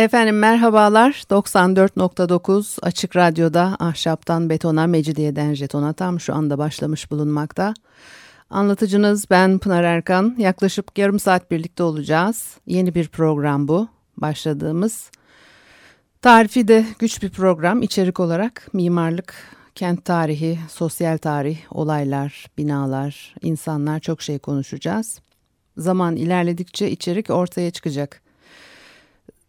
Efendim 0.00 0.38
merhabalar. 0.38 1.10
94.9 1.30 2.78
Açık 2.82 3.16
Radyo'da 3.16 3.76
Ahşaptan 3.80 4.50
Betona, 4.50 4.86
Mecidiyeden 4.86 5.54
Jeton'a 5.54 5.92
tam 5.92 6.20
şu 6.20 6.34
anda 6.34 6.58
başlamış 6.58 7.10
bulunmakta. 7.10 7.74
Anlatıcınız 8.50 9.30
ben 9.30 9.58
Pınar 9.58 9.84
Erkan. 9.84 10.34
Yaklaşık 10.38 10.98
yarım 10.98 11.18
saat 11.18 11.50
birlikte 11.50 11.82
olacağız. 11.82 12.56
Yeni 12.66 12.94
bir 12.94 13.08
program 13.08 13.68
bu. 13.68 13.88
Başladığımız. 14.16 15.10
Tarifi 16.22 16.68
de 16.68 16.84
güç 16.98 17.22
bir 17.22 17.30
program. 17.30 17.82
İçerik 17.82 18.20
olarak 18.20 18.68
mimarlık, 18.72 19.34
kent 19.74 20.04
tarihi, 20.04 20.58
sosyal 20.68 21.18
tarih, 21.18 21.58
olaylar, 21.70 22.46
binalar, 22.58 23.34
insanlar 23.42 24.00
çok 24.00 24.22
şey 24.22 24.38
konuşacağız. 24.38 25.20
Zaman 25.76 26.16
ilerledikçe 26.16 26.90
içerik 26.90 27.30
ortaya 27.30 27.70
çıkacak. 27.70 28.29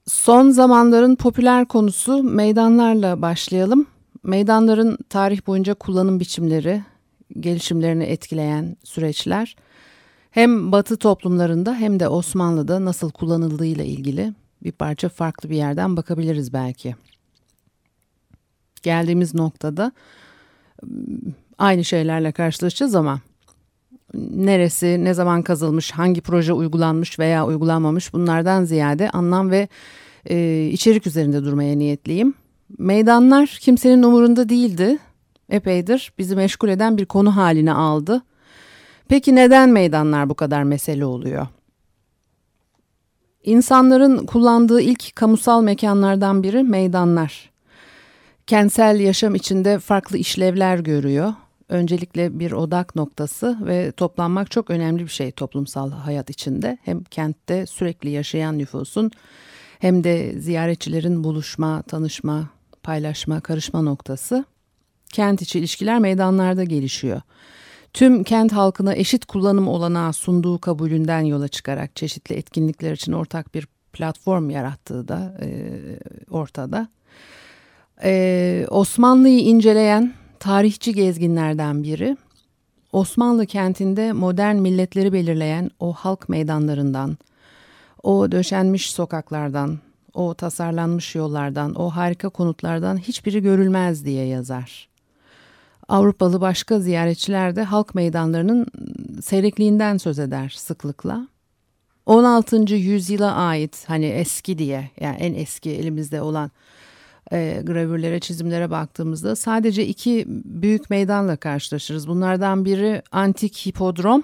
Son 0.07 0.49
zamanların 0.49 1.15
popüler 1.15 1.65
konusu 1.65 2.23
meydanlarla 2.23 3.21
başlayalım. 3.21 3.87
Meydanların 4.23 4.97
tarih 5.09 5.47
boyunca 5.47 5.73
kullanım 5.73 6.19
biçimleri, 6.19 6.83
gelişimlerini 7.39 8.03
etkileyen 8.03 8.77
süreçler 8.83 9.55
hem 10.31 10.71
Batı 10.71 10.97
toplumlarında 10.97 11.75
hem 11.75 11.99
de 11.99 12.07
Osmanlı'da 12.07 12.85
nasıl 12.85 13.11
kullanıldığıyla 13.11 13.83
ilgili 13.83 14.33
bir 14.63 14.71
parça 14.71 15.09
farklı 15.09 15.49
bir 15.49 15.55
yerden 15.55 15.97
bakabiliriz 15.97 16.53
belki. 16.53 16.95
Geldiğimiz 18.83 19.33
noktada 19.33 19.91
aynı 21.57 21.83
şeylerle 21.83 22.31
karşılaşacağız 22.31 22.95
ama 22.95 23.19
neresi, 24.13 25.03
ne 25.03 25.13
zaman 25.13 25.41
kazılmış, 25.41 25.91
hangi 25.91 26.21
proje 26.21 26.53
uygulanmış 26.53 27.19
veya 27.19 27.45
uygulanmamış 27.45 28.13
bunlardan 28.13 28.63
ziyade 28.63 29.09
anlam 29.09 29.51
ve 29.51 29.67
e, 30.29 30.67
içerik 30.71 31.07
üzerinde 31.07 31.43
durmaya 31.43 31.75
niyetliyim. 31.75 32.33
Meydanlar 32.77 33.57
kimsenin 33.61 34.03
umurunda 34.03 34.49
değildi. 34.49 34.97
Epeydir 35.49 36.13
bizi 36.17 36.35
meşgul 36.35 36.69
eden 36.69 36.97
bir 36.97 37.05
konu 37.05 37.35
haline 37.35 37.73
aldı. 37.73 38.21
Peki 39.07 39.35
neden 39.35 39.69
meydanlar 39.69 40.29
bu 40.29 40.35
kadar 40.35 40.63
mesele 40.63 41.05
oluyor? 41.05 41.47
İnsanların 43.43 44.25
kullandığı 44.25 44.81
ilk 44.81 45.15
kamusal 45.15 45.63
mekanlardan 45.63 46.43
biri 46.43 46.63
meydanlar. 46.63 47.51
Kentsel 48.47 48.99
yaşam 48.99 49.35
içinde 49.35 49.79
farklı 49.79 50.17
işlevler 50.17 50.79
görüyor 50.79 51.33
öncelikle 51.71 52.39
bir 52.39 52.51
odak 52.51 52.95
noktası 52.95 53.57
ve 53.65 53.91
toplanmak 53.91 54.51
çok 54.51 54.69
önemli 54.69 55.03
bir 55.03 55.09
şey 55.09 55.31
toplumsal 55.31 55.91
hayat 55.91 56.29
içinde. 56.29 56.77
Hem 56.81 57.03
kentte 57.03 57.65
sürekli 57.65 58.09
yaşayan 58.09 58.57
nüfusun 58.57 59.11
hem 59.79 60.03
de 60.03 60.39
ziyaretçilerin 60.39 61.23
buluşma, 61.23 61.81
tanışma, 61.81 62.49
paylaşma, 62.83 63.41
karışma 63.41 63.81
noktası. 63.81 64.45
Kent 65.13 65.41
içi 65.41 65.59
ilişkiler 65.59 65.99
meydanlarda 65.99 66.63
gelişiyor. 66.63 67.21
Tüm 67.93 68.23
kent 68.23 68.51
halkına 68.51 68.95
eşit 68.95 69.25
kullanım 69.25 69.67
olanağı 69.67 70.13
sunduğu 70.13 70.59
kabulünden 70.59 71.21
yola 71.21 71.47
çıkarak 71.47 71.95
çeşitli 71.95 72.35
etkinlikler 72.35 72.91
için 72.91 73.11
ortak 73.11 73.55
bir 73.55 73.67
platform 73.93 74.49
yarattığı 74.49 75.07
da 75.07 75.37
e, 75.41 75.79
ortada. 76.29 76.87
E, 78.03 78.65
Osmanlı'yı 78.69 79.39
inceleyen 79.39 80.13
tarihçi 80.41 80.93
gezginlerden 80.93 81.83
biri. 81.83 82.17
Osmanlı 82.91 83.45
kentinde 83.45 84.13
modern 84.13 84.55
milletleri 84.55 85.13
belirleyen 85.13 85.71
o 85.79 85.93
halk 85.93 86.29
meydanlarından, 86.29 87.17
o 88.03 88.31
döşenmiş 88.31 88.91
sokaklardan, 88.91 89.79
o 90.13 90.33
tasarlanmış 90.33 91.15
yollardan, 91.15 91.75
o 91.75 91.89
harika 91.89 92.29
konutlardan 92.29 92.97
hiçbiri 92.97 93.41
görülmez 93.41 94.05
diye 94.05 94.25
yazar. 94.25 94.89
Avrupalı 95.87 96.41
başka 96.41 96.79
ziyaretçiler 96.79 97.55
de 97.55 97.63
halk 97.63 97.95
meydanlarının 97.95 98.67
seyrekliğinden 99.21 99.97
söz 99.97 100.19
eder 100.19 100.53
sıklıkla. 100.57 101.27
16. 102.05 102.73
yüzyıla 102.73 103.35
ait 103.35 103.83
hani 103.87 104.05
eski 104.05 104.57
diye 104.57 104.89
yani 105.01 105.17
en 105.17 105.33
eski 105.33 105.69
elimizde 105.69 106.21
olan 106.21 106.51
e, 107.31 107.61
gravürlere, 107.63 108.19
çizimlere 108.19 108.69
baktığımızda 108.69 109.35
sadece 109.35 109.87
iki 109.87 110.25
büyük 110.27 110.89
meydanla 110.89 111.35
karşılaşırız. 111.35 112.07
Bunlardan 112.07 112.65
biri 112.65 113.01
antik 113.11 113.65
hipodrom 113.65 114.23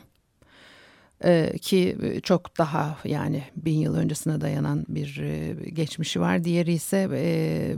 e, 1.23 1.53
ki 1.61 1.97
çok 2.23 2.57
daha 2.57 2.97
yani 3.05 3.43
bin 3.55 3.77
yıl 3.77 3.95
öncesine 3.95 4.41
dayanan 4.41 4.85
bir 4.89 5.21
e, 5.21 5.53
geçmişi 5.69 6.21
var. 6.21 6.43
Diğeri 6.43 6.73
ise 6.73 7.09
e, 7.13 7.75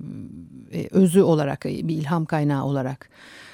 e, 0.73 0.87
özü 0.91 1.21
olarak 1.21 1.65
bir 1.65 1.95
ilham 1.95 2.25
kaynağı 2.25 2.65
olarak 2.65 3.09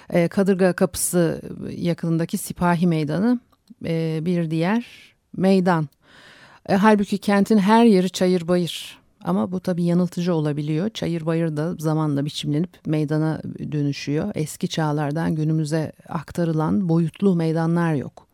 e, 0.09 0.27
Kadırga 0.27 0.73
Kapısı 0.73 1.41
yakınındaki 1.69 2.37
Sipahi 2.37 2.87
Meydanı 2.87 3.39
e, 3.85 4.19
bir 4.21 4.51
diğer 4.51 4.85
meydan. 5.37 5.87
E, 6.69 6.75
halbuki 6.75 7.17
kentin 7.17 7.57
her 7.57 7.85
yeri 7.85 8.09
çayır 8.09 8.47
bayır 8.47 9.04
ama 9.25 9.51
bu 9.51 9.59
tabii 9.59 9.83
yanıltıcı 9.83 10.33
olabiliyor. 10.33 10.89
Çayır 10.89 11.25
bayır 11.25 11.57
da 11.57 11.75
zamanla 11.79 12.25
biçimlenip 12.25 12.69
meydana 12.85 13.41
dönüşüyor. 13.71 14.31
Eski 14.35 14.67
çağlardan 14.67 15.35
günümüze 15.35 15.91
aktarılan 16.09 16.89
boyutlu 16.89 17.35
meydanlar 17.35 17.93
yok. 17.93 18.27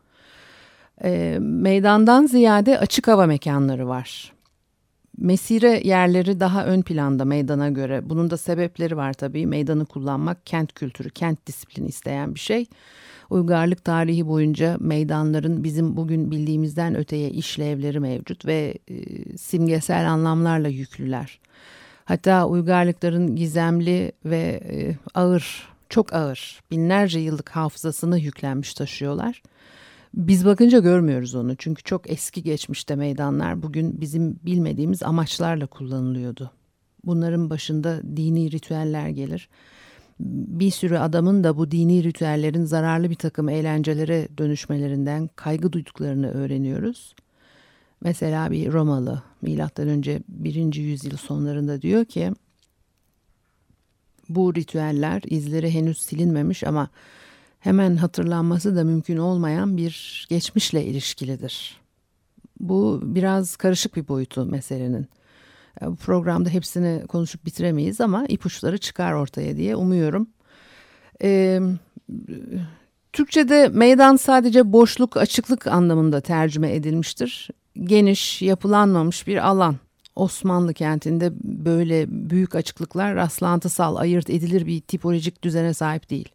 E, 1.04 1.38
meydandan 1.40 2.26
ziyade 2.26 2.78
açık 2.78 3.08
hava 3.08 3.26
mekanları 3.26 3.88
var. 3.88 4.32
Mesire 5.18 5.80
yerleri 5.84 6.40
daha 6.40 6.66
ön 6.66 6.82
planda 6.82 7.24
meydana 7.24 7.68
göre. 7.68 8.10
Bunun 8.10 8.30
da 8.30 8.36
sebepleri 8.36 8.96
var 8.96 9.12
tabii. 9.12 9.46
Meydanı 9.46 9.86
kullanmak 9.86 10.46
kent 10.46 10.72
kültürü, 10.72 11.10
kent 11.10 11.46
disiplini 11.46 11.88
isteyen 11.88 12.34
bir 12.34 12.40
şey. 12.40 12.66
Uygarlık 13.30 13.84
tarihi 13.84 14.26
boyunca 14.26 14.76
meydanların 14.80 15.64
bizim 15.64 15.96
bugün 15.96 16.30
bildiğimizden 16.30 16.94
öteye 16.96 17.30
işlevleri 17.30 18.00
mevcut 18.00 18.46
ve 18.46 18.78
e, 18.88 18.96
simgesel 19.38 20.10
anlamlarla 20.10 20.68
yüklüler. 20.68 21.40
Hatta 22.04 22.46
uygarlıkların 22.46 23.36
gizemli 23.36 24.12
ve 24.24 24.60
e, 24.70 24.96
ağır, 25.14 25.68
çok 25.88 26.12
ağır, 26.12 26.60
binlerce 26.70 27.18
yıllık 27.18 27.50
hafızasını 27.50 28.18
yüklenmiş 28.18 28.74
taşıyorlar. 28.74 29.42
Biz 30.14 30.44
bakınca 30.44 30.78
görmüyoruz 30.78 31.34
onu 31.34 31.56
çünkü 31.56 31.82
çok 31.82 32.10
eski 32.10 32.42
geçmişte 32.42 32.96
meydanlar 32.96 33.62
bugün 33.62 34.00
bizim 34.00 34.36
bilmediğimiz 34.42 35.02
amaçlarla 35.02 35.66
kullanılıyordu. 35.66 36.50
Bunların 37.04 37.50
başında 37.50 38.00
dini 38.16 38.50
ritüeller 38.50 39.08
gelir 39.08 39.48
bir 40.20 40.70
sürü 40.70 40.98
adamın 40.98 41.44
da 41.44 41.56
bu 41.56 41.70
dini 41.70 42.04
ritüellerin 42.04 42.64
zararlı 42.64 43.10
bir 43.10 43.14
takım 43.14 43.48
eğlencelere 43.48 44.28
dönüşmelerinden 44.38 45.30
kaygı 45.36 45.72
duyduklarını 45.72 46.30
öğreniyoruz. 46.30 47.14
Mesela 48.00 48.50
bir 48.50 48.72
Romalı 48.72 49.22
milattan 49.42 49.88
önce 49.88 50.20
1. 50.28 50.74
yüzyıl 50.74 51.16
sonlarında 51.16 51.82
diyor 51.82 52.04
ki 52.04 52.32
bu 54.28 54.54
ritüeller 54.54 55.22
izleri 55.26 55.70
henüz 55.70 55.98
silinmemiş 56.02 56.64
ama 56.64 56.88
hemen 57.62 57.96
hatırlanması 57.96 58.76
da 58.76 58.84
mümkün 58.84 59.16
olmayan 59.16 59.76
bir 59.76 60.26
geçmişle 60.28 60.84
ilişkilidir. 60.84 61.76
Bu 62.60 63.00
biraz 63.02 63.56
karışık 63.56 63.96
bir 63.96 64.08
boyutu 64.08 64.46
meselenin. 64.46 65.06
E, 65.82 65.86
bu 65.86 65.96
programda 65.96 66.48
hepsini 66.48 67.06
konuşup 67.06 67.46
bitiremeyiz 67.46 68.00
ama 68.00 68.26
ipuçları 68.28 68.78
çıkar 68.78 69.12
ortaya 69.12 69.56
diye 69.56 69.76
umuyorum. 69.76 70.26
Ee, 71.22 71.60
Türkçe'de 73.12 73.68
meydan 73.68 74.16
sadece 74.16 74.72
boşluk, 74.72 75.16
açıklık 75.16 75.66
anlamında 75.66 76.20
tercüme 76.20 76.74
edilmiştir. 76.74 77.48
Geniş, 77.76 78.42
yapılanmamış 78.42 79.26
bir 79.26 79.48
alan. 79.48 79.76
Osmanlı 80.16 80.74
kentinde 80.74 81.32
böyle 81.44 82.06
büyük 82.08 82.54
açıklıklar 82.54 83.14
rastlantısal, 83.14 83.96
ayırt 83.96 84.30
edilir 84.30 84.66
bir 84.66 84.80
tipolojik 84.80 85.44
düzene 85.44 85.74
sahip 85.74 86.10
değil. 86.10 86.28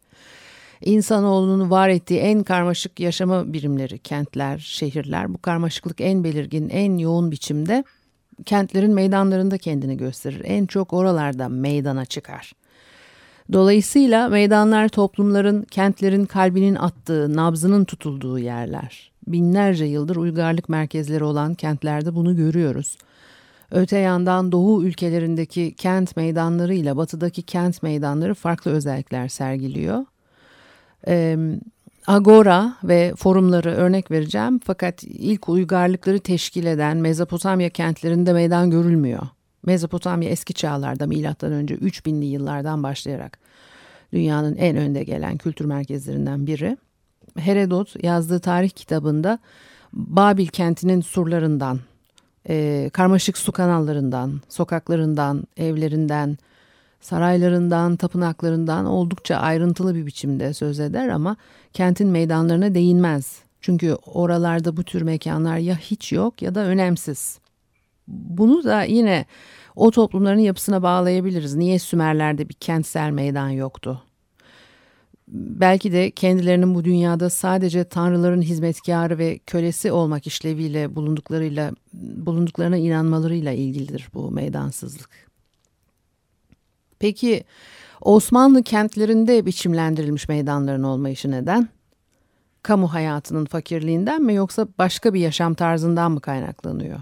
İnsanoğlunun 0.80 1.70
var 1.70 1.88
ettiği 1.88 2.20
en 2.20 2.42
karmaşık 2.42 3.00
yaşama 3.00 3.52
birimleri, 3.52 3.98
kentler, 3.98 4.58
şehirler 4.58 5.34
bu 5.34 5.38
karmaşıklık 5.38 6.00
en 6.00 6.24
belirgin, 6.24 6.68
en 6.68 6.98
yoğun 6.98 7.30
biçimde 7.30 7.84
kentlerin 8.44 8.94
meydanlarında 8.94 9.58
kendini 9.58 9.96
gösterir. 9.96 10.42
En 10.44 10.66
çok 10.66 10.92
oralarda 10.92 11.48
meydana 11.48 12.04
çıkar. 12.04 12.52
Dolayısıyla 13.52 14.28
meydanlar 14.28 14.88
toplumların, 14.88 15.62
kentlerin 15.62 16.24
kalbinin 16.24 16.74
attığı, 16.74 17.36
nabzının 17.36 17.84
tutulduğu 17.84 18.38
yerler. 18.38 19.10
Binlerce 19.26 19.84
yıldır 19.84 20.16
uygarlık 20.16 20.68
merkezleri 20.68 21.24
olan 21.24 21.54
kentlerde 21.54 22.14
bunu 22.14 22.36
görüyoruz. 22.36 22.98
Öte 23.70 23.98
yandan 23.98 24.52
doğu 24.52 24.84
ülkelerindeki 24.84 25.74
kent 25.74 26.16
meydanları 26.16 26.74
ile 26.74 26.96
batıdaki 26.96 27.42
kent 27.42 27.82
meydanları 27.82 28.34
farklı 28.34 28.70
özellikler 28.70 29.28
sergiliyor. 29.28 30.04
Agora 32.06 32.76
ve 32.84 33.12
forumları 33.16 33.70
örnek 33.70 34.10
vereceğim 34.10 34.60
fakat 34.64 35.02
ilk 35.02 35.48
uygarlıkları 35.48 36.20
teşkil 36.20 36.66
eden 36.66 36.96
Mezopotamya 36.96 37.70
kentlerinde 37.70 38.32
meydan 38.32 38.70
görülmüyor. 38.70 39.22
Mezopotamya 39.66 40.28
eski 40.28 40.54
çağlarda 40.54 41.06
milattan 41.06 41.52
önce 41.52 41.74
3000'li 41.74 42.24
yıllardan 42.24 42.82
başlayarak 42.82 43.38
dünyanın 44.12 44.56
en 44.56 44.76
önde 44.76 45.04
gelen 45.04 45.36
kültür 45.36 45.64
merkezlerinden 45.64 46.46
biri. 46.46 46.76
Herodot 47.36 48.04
yazdığı 48.04 48.40
tarih 48.40 48.70
kitabında 48.70 49.38
Babil 49.92 50.46
kentinin 50.46 51.00
surlarından, 51.00 51.80
e, 52.48 52.90
karmaşık 52.92 53.38
su 53.38 53.52
kanallarından, 53.52 54.40
sokaklarından, 54.48 55.44
evlerinden, 55.56 56.38
saraylarından, 57.00 57.96
tapınaklarından 57.96 58.86
oldukça 58.86 59.36
ayrıntılı 59.36 59.94
bir 59.94 60.06
biçimde 60.06 60.54
söz 60.54 60.80
eder 60.80 61.08
ama 61.08 61.36
kentin 61.72 62.08
meydanlarına 62.08 62.74
değinmez. 62.74 63.42
Çünkü 63.60 63.94
oralarda 63.94 64.76
bu 64.76 64.84
tür 64.84 65.02
mekanlar 65.02 65.56
ya 65.56 65.76
hiç 65.76 66.12
yok 66.12 66.42
ya 66.42 66.54
da 66.54 66.60
önemsiz. 66.60 67.38
Bunu 68.08 68.64
da 68.64 68.82
yine 68.82 69.26
o 69.76 69.90
toplumların 69.90 70.38
yapısına 70.38 70.82
bağlayabiliriz. 70.82 71.54
Niye 71.54 71.78
Sümerlerde 71.78 72.48
bir 72.48 72.54
kentsel 72.54 73.10
meydan 73.10 73.48
yoktu? 73.48 74.02
Belki 75.28 75.92
de 75.92 76.10
kendilerinin 76.10 76.74
bu 76.74 76.84
dünyada 76.84 77.30
sadece 77.30 77.84
tanrıların 77.84 78.42
hizmetkarı 78.42 79.18
ve 79.18 79.38
kölesi 79.38 79.92
olmak 79.92 80.26
işleviyle 80.26 80.96
bulunduklarıyla 80.96 81.72
bulunduklarına 81.92 82.76
inanmalarıyla 82.76 83.52
ilgilidir 83.52 84.08
bu 84.14 84.30
meydansızlık. 84.30 85.27
Peki 86.98 87.44
Osmanlı 88.00 88.62
kentlerinde 88.62 89.46
biçimlendirilmiş 89.46 90.28
meydanların 90.28 90.82
olmayışı 90.82 91.30
neden? 91.30 91.68
Kamu 92.62 92.92
hayatının 92.92 93.44
fakirliğinden 93.44 94.22
mi 94.22 94.34
yoksa 94.34 94.68
başka 94.78 95.14
bir 95.14 95.20
yaşam 95.20 95.54
tarzından 95.54 96.12
mı 96.12 96.20
kaynaklanıyor? 96.20 97.00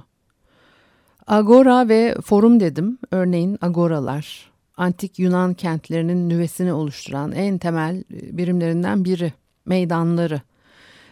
Agora 1.26 1.88
ve 1.88 2.16
forum 2.25 2.60
dedim. 2.60 2.98
Örneğin 3.10 3.58
agoralar, 3.60 4.50
antik 4.76 5.19
Yunan 5.19 5.54
kentlerinin 5.54 6.28
nüvesini 6.28 6.72
oluşturan 6.72 7.32
en 7.32 7.58
temel 7.58 8.04
birimlerinden 8.10 9.04
biri, 9.04 9.32
meydanları. 9.64 10.40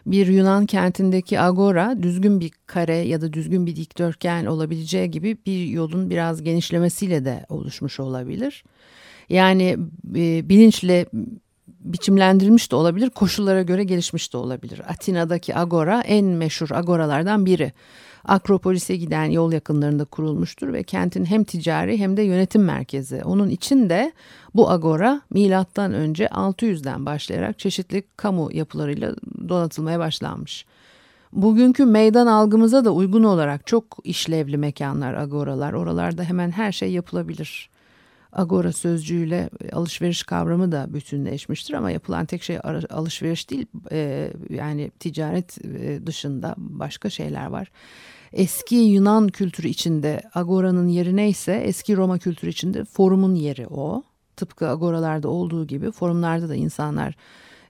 Bir 0.07 0.27
Yunan 0.27 0.67
kentindeki 0.67 1.41
agora 1.41 2.03
düzgün 2.03 2.41
bir 2.41 2.53
kare 2.67 2.97
ya 2.97 3.21
da 3.21 3.33
düzgün 3.33 3.67
bir 3.67 3.77
dikdörtgen 3.77 4.47
olabileceği 4.47 5.11
gibi 5.11 5.37
bir 5.47 5.67
yolun 5.67 6.11
biraz 6.11 6.43
genişlemesiyle 6.43 7.25
de 7.25 7.47
oluşmuş 7.49 8.01
olabilir. 8.01 8.65
Yani 9.29 9.77
e, 10.17 10.49
bilinçle 10.49 11.07
biçimlendirilmiş 11.67 12.71
de 12.71 12.77
olabilir, 12.77 13.11
koşullara 13.11 13.63
göre 13.63 13.85
gelişmiş 13.85 14.33
de 14.33 14.37
olabilir. 14.37 14.81
Atina'daki 14.89 15.57
agora 15.57 16.01
en 16.01 16.25
meşhur 16.25 16.71
agoralardan 16.71 17.47
biri. 17.47 17.73
Akropolis'e 18.25 18.97
giden 18.97 19.25
yol 19.25 19.53
yakınlarında 19.53 20.05
kurulmuştur 20.05 20.73
ve 20.73 20.83
kentin 20.83 21.25
hem 21.25 21.45
ticari 21.45 21.99
hem 21.99 22.17
de 22.17 22.23
yönetim 22.23 22.65
merkezi. 22.65 23.23
Onun 23.25 23.49
içinde 23.49 24.13
bu 24.55 24.71
agora 24.71 25.21
milattan 25.31 25.93
önce 25.93 26.25
600'den 26.25 27.07
başlayarak 27.07 27.59
çeşitli 27.59 28.03
kamu 28.17 28.49
yapılarıyla 28.53 29.15
donatılmaya 29.49 29.99
başlanmış. 29.99 30.67
Bugünkü 31.33 31.85
meydan 31.85 32.27
algımıza 32.27 32.85
da 32.85 32.91
uygun 32.91 33.23
olarak 33.23 33.67
çok 33.67 33.85
işlevli 34.05 34.57
mekanlar, 34.57 35.15
agoralar. 35.15 35.73
Oralarda 35.73 36.23
hemen 36.23 36.51
her 36.51 36.73
şey 36.73 36.93
yapılabilir. 36.93 37.74
Agora 38.35 38.73
sözcüğüyle 38.73 39.51
alışveriş 39.73 40.23
kavramı 40.23 40.73
da 40.73 40.95
bütünleşmiştir 40.95 41.75
ama 41.75 41.91
yapılan 41.91 42.27
tek 42.27 42.43
şey 42.43 42.59
alışveriş 42.91 43.51
değil 43.51 43.67
e, 43.93 44.31
yani 44.51 44.91
ticaret 45.01 45.65
e, 45.65 46.07
dışında 46.07 46.55
başka 46.59 47.11
şeyler 47.11 47.47
var. 47.47 47.71
Eski 48.33 48.75
Yunan 48.75 49.29
kültürü 49.29 49.69
içinde 49.69 50.23
agoranın 50.35 50.89
yeri 50.89 51.17
neyse 51.17 51.53
eski 51.53 51.97
Roma 51.97 52.19
kültürü 52.19 52.51
içinde 52.51 52.85
forumun 52.85 53.35
yeri 53.35 53.67
o. 53.67 54.03
Tıpkı 54.37 54.69
agoralarda 54.69 55.29
olduğu 55.29 55.67
gibi 55.67 55.91
forumlarda 55.91 56.49
da 56.49 56.55
insanlar 56.55 57.15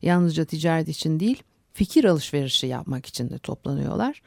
yalnızca 0.02 0.44
ticaret 0.44 0.88
için 0.88 1.20
değil 1.20 1.42
fikir 1.72 2.04
alışverişi 2.04 2.66
yapmak 2.66 3.06
için 3.06 3.30
de 3.30 3.38
toplanıyorlar. 3.38 4.22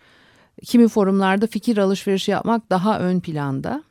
Kimi 0.63 0.87
forumlarda 0.87 1.47
fikir 1.47 1.77
alışverişi 1.77 2.31
yapmak 2.31 2.69
daha 2.69 2.99
ön 2.99 3.19
planda. 3.19 3.83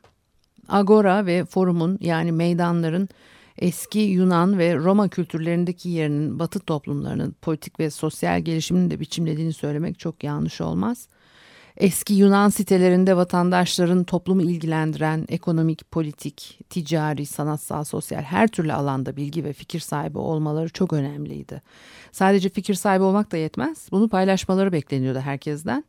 Agora 0.67 1.25
ve 1.25 1.45
forumun 1.45 1.97
yani 2.01 2.31
meydanların 2.31 3.09
eski 3.57 3.99
Yunan 3.99 4.57
ve 4.57 4.75
Roma 4.75 5.07
kültürlerindeki 5.07 5.89
yerinin 5.89 6.39
Batı 6.39 6.59
toplumlarının 6.59 7.35
politik 7.41 7.79
ve 7.79 7.89
sosyal 7.89 8.41
gelişimini 8.41 8.91
de 8.91 8.99
biçimlediğini 8.99 9.53
söylemek 9.53 9.99
çok 9.99 10.23
yanlış 10.23 10.61
olmaz. 10.61 11.07
Eski 11.77 12.13
Yunan 12.13 12.49
sitelerinde 12.49 13.17
vatandaşların 13.17 14.03
toplumu 14.03 14.41
ilgilendiren 14.41 15.25
ekonomik, 15.29 15.91
politik, 15.91 16.59
ticari, 16.69 17.25
sanatsal, 17.25 17.83
sosyal 17.83 18.21
her 18.21 18.47
türlü 18.47 18.73
alanda 18.73 19.15
bilgi 19.15 19.43
ve 19.43 19.53
fikir 19.53 19.79
sahibi 19.79 20.17
olmaları 20.17 20.69
çok 20.69 20.93
önemliydi. 20.93 21.61
Sadece 22.11 22.49
fikir 22.49 22.73
sahibi 22.73 23.03
olmak 23.03 23.31
da 23.31 23.37
yetmez. 23.37 23.87
Bunu 23.91 24.09
paylaşmaları 24.09 24.71
bekleniyordu 24.71 25.19
herkesten. 25.19 25.83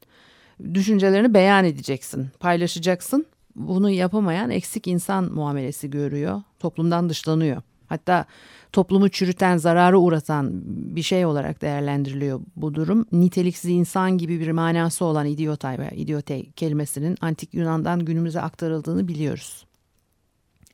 Düşüncelerini 0.74 1.34
beyan 1.34 1.64
edeceksin, 1.64 2.28
paylaşacaksın 2.40 3.26
bunu 3.58 3.90
yapamayan 3.90 4.50
eksik 4.50 4.87
insan 4.87 5.32
muamelesi 5.32 5.90
görüyor, 5.90 6.43
toplumdan 6.58 7.08
dışlanıyor. 7.08 7.62
Hatta 7.88 8.25
toplumu 8.72 9.08
çürüten, 9.08 9.56
zararı 9.56 9.99
uğratan 9.99 10.50
bir 10.96 11.02
şey 11.02 11.26
olarak 11.26 11.62
değerlendiriliyor 11.62 12.40
bu 12.56 12.75
durum. 12.75 13.06
Niteliksiz 13.12 13.70
insan 13.70 14.19
gibi 14.19 14.40
bir 14.40 14.50
manası 14.50 15.05
olan 15.05 15.26
idiotay 15.26 15.78
veya 15.78 15.90
idiote 15.90 16.50
kelimesinin 16.50 17.16
antik 17.20 17.55
Yunan'dan 17.55 18.05
günümüze 18.05 18.40
aktarıldığını 18.40 19.08
biliyoruz. 19.08 19.67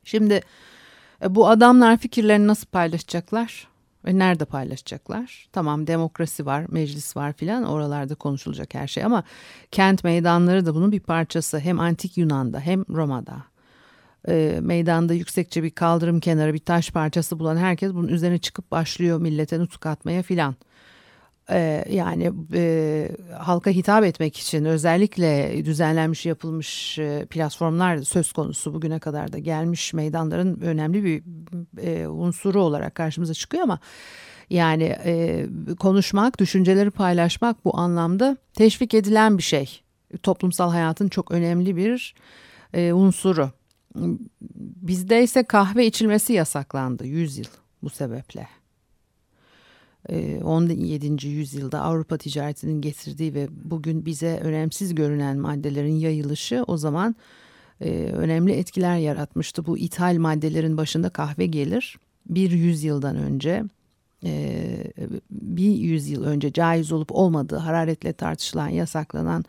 Şimdi 0.04 0.40
e, 1.22 1.34
bu 1.34 1.48
adamlar 1.48 1.96
fikirlerini 1.96 2.46
nasıl 2.46 2.66
paylaşacaklar? 2.66 3.68
Ve 4.06 4.18
nerede 4.18 4.44
paylaşacaklar? 4.44 5.48
Tamam 5.52 5.86
demokrasi 5.86 6.46
var, 6.46 6.66
meclis 6.68 7.16
var 7.16 7.32
filan 7.32 7.64
oralarda 7.64 8.14
konuşulacak 8.14 8.74
her 8.74 8.86
şey 8.86 9.04
ama 9.04 9.24
kent 9.70 10.04
meydanları 10.04 10.66
da 10.66 10.74
bunun 10.74 10.92
bir 10.92 11.00
parçası. 11.00 11.58
Hem 11.58 11.80
antik 11.80 12.18
Yunan'da 12.18 12.60
hem 12.60 12.84
Roma'da. 12.88 13.36
E, 14.28 14.58
meydanda 14.62 15.14
yüksekçe 15.14 15.62
bir 15.62 15.70
kaldırım 15.70 16.20
kenarı 16.20 16.54
bir 16.54 16.58
taş 16.58 16.90
parçası 16.90 17.38
bulan 17.38 17.56
herkes 17.56 17.94
bunun 17.94 18.08
üzerine 18.08 18.38
çıkıp 18.38 18.70
başlıyor 18.70 19.20
millete 19.20 19.58
nutuk 19.58 19.86
atmaya 19.86 20.22
filan 20.22 20.54
e, 21.50 21.84
yani 21.90 22.32
e, 22.54 23.08
halka 23.38 23.70
hitap 23.70 24.04
etmek 24.04 24.36
için 24.36 24.64
özellikle 24.64 25.64
düzenlenmiş 25.64 26.26
yapılmış 26.26 26.98
e, 26.98 27.26
platformlar 27.30 27.98
söz 27.98 28.32
konusu 28.32 28.74
bugüne 28.74 28.98
kadar 28.98 29.32
da 29.32 29.38
gelmiş 29.38 29.92
meydanların 29.92 30.60
önemli 30.60 31.04
bir 31.04 31.22
e, 31.82 32.06
unsuru 32.06 32.62
olarak 32.62 32.94
karşımıza 32.94 33.34
çıkıyor 33.34 33.62
ama 33.62 33.78
yani 34.50 34.96
e, 35.04 35.46
konuşmak, 35.80 36.38
düşünceleri 36.38 36.90
paylaşmak 36.90 37.64
bu 37.64 37.78
anlamda 37.78 38.36
teşvik 38.54 38.94
edilen 38.94 39.38
bir 39.38 39.42
şey. 39.42 39.80
Toplumsal 40.22 40.70
hayatın 40.70 41.08
çok 41.08 41.30
önemli 41.30 41.76
bir 41.76 42.14
e, 42.74 42.92
unsuru. 42.92 43.50
Bizde 44.60 45.22
ise 45.22 45.42
kahve 45.42 45.86
içilmesi 45.86 46.32
yasaklandı 46.32 47.06
100 47.06 47.38
yıl 47.38 47.44
bu 47.82 47.90
sebeple. 47.90 48.48
17. 50.08 51.26
Ee, 51.26 51.28
yüzyılda 51.28 51.82
Avrupa 51.82 52.18
ticaretinin 52.18 52.80
getirdiği 52.80 53.34
ve 53.34 53.48
bugün 53.64 54.06
bize 54.06 54.38
önemsiz 54.42 54.94
görünen 54.94 55.38
maddelerin 55.38 55.94
yayılışı 55.94 56.64
o 56.66 56.76
zaman 56.76 57.16
e, 57.80 57.90
önemli 58.12 58.52
etkiler 58.52 58.96
yaratmıştı. 58.96 59.66
Bu 59.66 59.78
ithal 59.78 60.16
maddelerin 60.16 60.76
başında 60.76 61.08
kahve 61.10 61.46
gelir. 61.46 61.98
Bir 62.26 62.50
yüzyıldan 62.50 63.16
önce 63.16 63.64
e, 64.24 64.66
bir 65.30 65.70
yüzyıl 65.70 66.24
önce 66.24 66.52
caiz 66.52 66.92
olup 66.92 67.12
olmadığı 67.12 67.56
hararetle 67.56 68.12
tartışılan 68.12 68.68
yasaklanan 68.68 69.44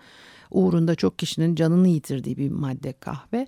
uğrunda 0.51 0.95
çok 0.95 1.19
kişinin 1.19 1.55
canını 1.55 1.87
yitirdiği 1.87 2.37
bir 2.37 2.51
madde 2.51 2.93
kahve. 2.93 3.47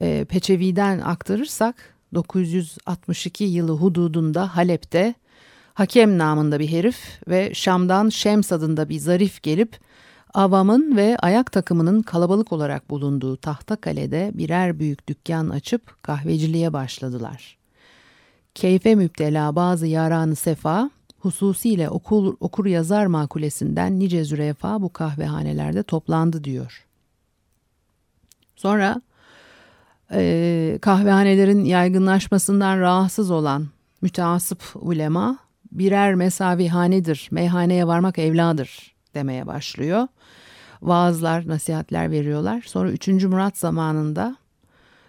E, 0.00 0.24
Peçevi'den 0.24 0.98
aktarırsak 0.98 1.94
962 2.14 3.44
yılı 3.44 3.72
hududunda 3.72 4.56
Halep'te 4.56 5.14
Hakem 5.78 6.18
namında 6.18 6.58
bir 6.58 6.68
herif 6.68 7.20
ve 7.28 7.54
Şam'dan 7.54 8.08
Şems 8.08 8.52
adında 8.52 8.88
bir 8.88 8.98
zarif 8.98 9.42
gelip 9.42 9.78
avamın 10.34 10.96
ve 10.96 11.16
ayak 11.18 11.52
takımının 11.52 12.02
kalabalık 12.02 12.52
olarak 12.52 12.90
bulunduğu 12.90 13.36
tahta 13.36 13.76
kalede 13.76 14.30
birer 14.34 14.78
büyük 14.78 15.08
dükkan 15.08 15.48
açıp 15.48 16.02
kahveciliğe 16.02 16.72
başladılar. 16.72 17.58
keyfe 18.54 18.94
müptela 18.94 19.56
bazı 19.56 19.86
yaranı 19.86 20.36
sefa, 20.36 20.90
hususiyle 21.18 21.90
okul, 21.90 22.36
okur 22.40 22.66
yazar 22.66 23.06
makulesinden 23.06 23.98
nice 23.98 24.24
zürefa 24.24 24.82
bu 24.82 24.92
kahvehanelerde 24.92 25.82
toplandı 25.82 26.44
diyor. 26.44 26.86
Sonra 28.56 29.02
e, 30.12 30.78
kahvehanelerin 30.82 31.64
yaygınlaşmasından 31.64 32.80
rahatsız 32.80 33.30
olan 33.30 33.68
müteasıp 34.02 34.62
ulema 34.74 35.47
birer 35.72 36.14
mesavihanedir, 36.14 37.28
meyhaneye 37.30 37.86
varmak 37.86 38.18
evladır 38.18 38.94
demeye 39.14 39.46
başlıyor. 39.46 40.08
Vaazlar, 40.82 41.48
nasihatler 41.48 42.10
veriyorlar. 42.10 42.62
Sonra 42.66 42.90
3. 42.90 43.08
Murat 43.08 43.58
zamanında 43.58 44.36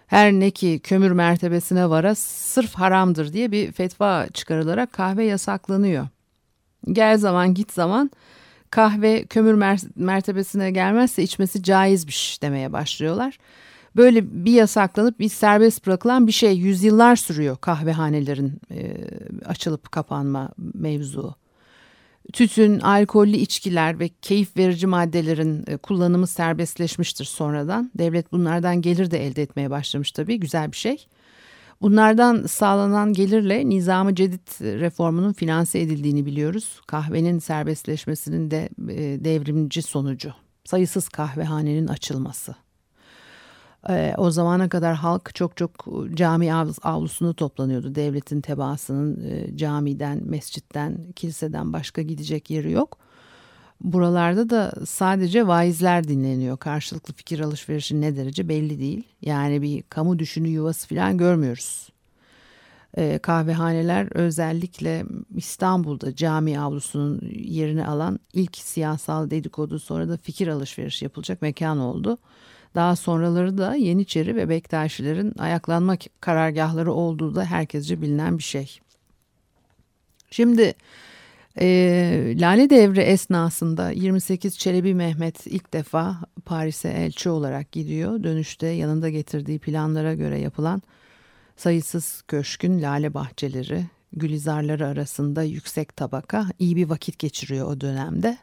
her 0.06 0.32
ne 0.32 0.50
ki 0.50 0.80
kömür 0.82 1.10
mertebesine 1.10 1.90
vara 1.90 2.14
sırf 2.14 2.74
haramdır 2.74 3.32
diye 3.32 3.52
bir 3.52 3.72
fetva 3.72 4.26
çıkarılarak 4.34 4.92
kahve 4.92 5.24
yasaklanıyor. 5.24 6.06
Gel 6.92 7.18
zaman 7.18 7.54
git 7.54 7.72
zaman 7.72 8.10
kahve 8.70 9.24
kömür 9.24 9.54
mertebesine 9.96 10.70
gelmezse 10.70 11.22
içmesi 11.22 11.62
caizmiş 11.62 12.42
demeye 12.42 12.72
başlıyorlar. 12.72 13.38
Böyle 13.96 14.44
bir 14.44 14.52
yasaklanıp 14.52 15.18
bir 15.18 15.28
serbest 15.28 15.86
bırakılan 15.86 16.26
bir 16.26 16.32
şey 16.32 16.56
yüzyıllar 16.56 17.16
sürüyor 17.16 17.56
kahvehanelerin 17.56 18.60
e, 18.70 18.96
açılıp 19.44 19.92
kapanma 19.92 20.50
mevzu. 20.74 21.34
Tütün, 22.32 22.80
alkollü 22.80 23.36
içkiler 23.36 24.00
ve 24.00 24.08
keyif 24.08 24.56
verici 24.56 24.86
maddelerin 24.86 25.64
e, 25.66 25.76
kullanımı 25.76 26.26
serbestleşmiştir 26.26 27.24
sonradan. 27.24 27.90
Devlet 27.98 28.32
bunlardan 28.32 28.82
gelir 28.82 29.10
de 29.10 29.26
elde 29.26 29.42
etmeye 29.42 29.70
başlamış 29.70 30.12
tabii 30.12 30.40
güzel 30.40 30.72
bir 30.72 30.76
şey. 30.76 31.06
Bunlardan 31.82 32.46
sağlanan 32.46 33.12
gelirle 33.12 33.68
nizamı 33.68 34.14
cedid 34.14 34.48
reformunun 34.80 35.32
finanse 35.32 35.80
edildiğini 35.80 36.26
biliyoruz. 36.26 36.80
Kahvenin 36.86 37.38
serbestleşmesinin 37.38 38.50
de 38.50 38.68
e, 38.88 39.24
devrimci 39.24 39.82
sonucu. 39.82 40.32
Sayısız 40.64 41.08
kahvehanenin 41.08 41.86
açılması. 41.86 42.54
E, 43.88 44.14
o 44.16 44.30
zamana 44.30 44.68
kadar 44.68 44.94
halk 44.94 45.34
çok 45.34 45.56
çok 45.56 45.86
cami 46.14 46.54
avlusunu 46.82 47.34
toplanıyordu. 47.34 47.94
Devletin 47.94 48.40
tebaasının 48.40 49.24
e, 49.30 49.56
camiden, 49.56 50.20
mescitten, 50.24 51.12
kiliseden 51.16 51.72
başka 51.72 52.02
gidecek 52.02 52.50
yeri 52.50 52.70
yok. 52.70 52.98
Buralarda 53.80 54.50
da 54.50 54.72
sadece 54.86 55.46
vaizler 55.46 56.08
dinleniyor. 56.08 56.56
Karşılıklı 56.58 57.14
fikir 57.14 57.40
alışverişi 57.40 58.00
ne 58.00 58.16
derece 58.16 58.48
belli 58.48 58.78
değil. 58.78 59.02
Yani 59.22 59.62
bir 59.62 59.82
kamu 59.82 60.18
düşünü 60.18 60.48
yuvası 60.48 60.88
falan 60.88 61.18
görmüyoruz. 61.18 61.88
E, 62.96 63.18
kahvehaneler 63.18 64.08
özellikle 64.16 65.04
İstanbul'da 65.36 66.16
cami 66.16 66.60
avlusunun 66.60 67.20
yerini 67.34 67.86
alan 67.86 68.18
ilk 68.32 68.56
siyasal 68.56 69.30
dedikodu 69.30 69.78
sonra 69.78 70.08
da 70.08 70.16
fikir 70.16 70.48
alışverişi 70.48 71.04
yapılacak 71.04 71.42
mekan 71.42 71.78
oldu. 71.78 72.18
Daha 72.74 72.96
sonraları 72.96 73.58
da 73.58 73.74
Yeniçeri 73.74 74.36
ve 74.36 74.48
Bektaşilerin 74.48 75.34
ayaklanma 75.38 75.96
karargahları 76.20 76.92
olduğu 76.92 77.34
da 77.34 77.44
herkesce 77.44 78.02
bilinen 78.02 78.38
bir 78.38 78.42
şey. 78.42 78.80
Şimdi 80.30 80.74
e, 81.60 82.34
Lale 82.40 82.70
Devri 82.70 83.00
esnasında 83.00 83.90
28 83.90 84.58
Çelebi 84.58 84.94
Mehmet 84.94 85.46
ilk 85.46 85.72
defa 85.72 86.16
Paris'e 86.44 86.88
elçi 86.88 87.30
olarak 87.30 87.72
gidiyor. 87.72 88.22
Dönüşte 88.22 88.66
yanında 88.66 89.08
getirdiği 89.10 89.58
planlara 89.58 90.14
göre 90.14 90.38
yapılan 90.38 90.82
sayısız 91.56 92.22
köşkün 92.28 92.82
lale 92.82 93.14
bahçeleri, 93.14 93.84
gülizarları 94.12 94.86
arasında 94.86 95.42
yüksek 95.42 95.96
tabaka 95.96 96.46
iyi 96.58 96.76
bir 96.76 96.88
vakit 96.88 97.18
geçiriyor 97.18 97.66
o 97.66 97.80
dönemde. 97.80 98.38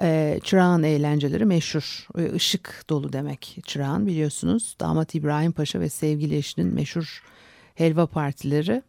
E, 0.00 0.40
çırağın 0.44 0.82
eğlenceleri 0.82 1.44
meşhur. 1.44 2.06
E, 2.18 2.32
ışık 2.32 2.84
dolu 2.90 3.12
demek 3.12 3.58
çırağın 3.66 4.06
biliyorsunuz. 4.06 4.76
Damat 4.80 5.14
İbrahim 5.14 5.52
Paşa 5.52 5.80
ve 5.80 5.88
sevgili 5.88 6.36
eşinin 6.36 6.74
meşhur 6.74 7.22
helva 7.74 8.06
partileri 8.06 8.82